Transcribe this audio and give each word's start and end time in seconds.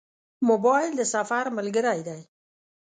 موبایل 0.47 0.91
د 0.95 1.01
سفر 1.13 1.45
ملګری 1.57 1.99
دی. 2.07 2.21